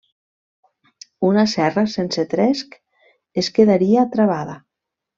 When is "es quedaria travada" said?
3.45-4.61